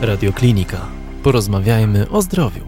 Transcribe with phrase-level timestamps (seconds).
[0.00, 0.86] Radioklinika.
[1.22, 2.64] Porozmawiajmy o zdrowiu.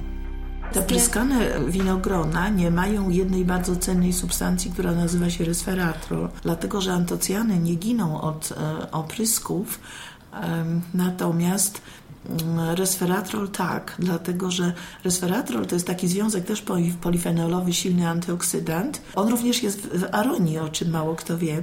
[0.72, 6.92] Te pryskane winogrona nie mają jednej bardzo cennej substancji, która nazywa się resveratrol, dlatego że
[6.92, 9.80] antocjany nie giną od e, oprysków,
[10.94, 11.82] natomiast
[12.28, 14.72] mm, Resveratrol tak, dlatego że
[15.04, 19.02] resveratrol to jest taki związek też poli- polifenolowy, silny antyoksydant.
[19.14, 21.62] On również jest w aronii, o czym mało kto wie,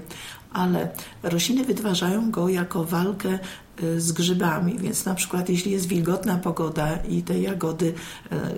[0.53, 0.89] ale
[1.23, 3.39] rośliny wytwarzają go jako walkę
[3.83, 7.85] y, z grzybami, więc na przykład jeśli jest wilgotna pogoda i te jagody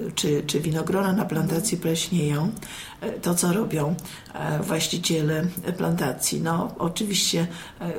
[0.08, 2.52] y, czy, czy winogrona na plantacji pleśnieją,
[3.04, 3.96] y, to co robią
[4.64, 5.46] właściciele
[5.78, 6.42] plantacji?
[6.42, 7.48] No oczywiście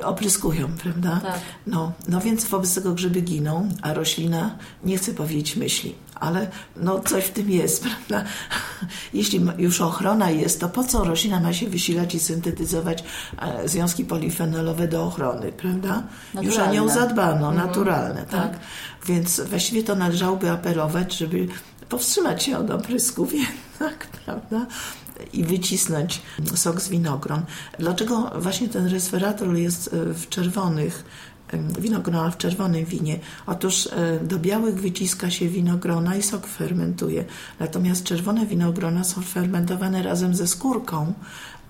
[0.03, 1.19] opryskują, prawda?
[1.23, 1.39] Tak.
[1.67, 5.95] No, no więc wobec tego grzyby giną, a roślina nie chce powiedzieć myśli.
[6.15, 8.29] Ale no coś w tym jest, prawda?
[9.13, 13.03] Jeśli już ochrona jest, to po co roślina ma się wysilać i syntetyzować
[13.41, 16.03] e, związki polifenolowe do ochrony, prawda?
[16.41, 16.93] Już o nią Naturalne.
[16.93, 18.59] zadbano, naturalne, tak?
[19.05, 21.47] Więc właściwie to należałoby apelować, żeby
[21.89, 24.65] powstrzymać się od oprysków jednak, prawda?
[25.33, 26.21] I wycisnąć
[26.55, 27.41] sok z winogron.
[27.79, 31.03] Dlaczego właśnie ten resveratrol jest e, w czerwonych
[31.79, 33.19] winogrona w czerwonym winie.
[33.47, 37.25] Otóż e, do białych wyciska się winogrona i sok fermentuje.
[37.59, 41.13] Natomiast czerwone winogrona są fermentowane razem ze skórką,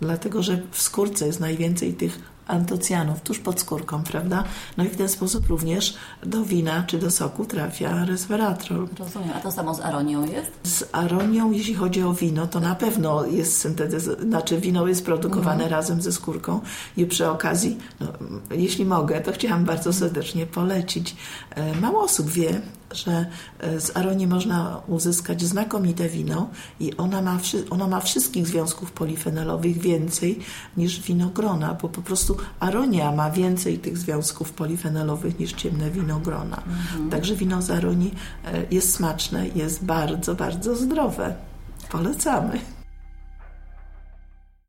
[0.02, 4.44] dlatego że w skórce jest najwięcej tych antocjanów, tuż pod skórką, prawda?
[4.78, 5.94] No i w ten sposób również
[6.24, 8.88] do wina czy do soku trafia resveratrol.
[9.00, 9.30] Rozumiem.
[9.36, 10.52] A to samo z aronią jest?
[10.64, 15.70] Z aronią, jeśli chodzi o wino, to na pewno jest syntetyzowane, znaczy wino jest produkowane
[15.70, 16.62] razem ze skórką
[16.98, 18.08] i przy okazji, no,
[18.52, 21.16] jeśli mogę, to chciałam bardzo serdecznie polecić.
[21.50, 22.62] E, Mało osób wie,
[22.94, 23.26] że
[23.60, 27.40] e, z aronii można uzyskać znakomite wino i ona ma,
[27.70, 30.40] ono ma wszystkich związków polifenolowych więcej
[30.78, 36.62] niż winogrona, bo po prostu aronia ma więcej tych związków polifenolowych niż ciemne winogrona.
[37.12, 38.14] Także wino z aronii
[38.46, 41.36] e, jest smaczne, jest bardzo, bardzo zdrowe.
[41.92, 42.81] Polecamy.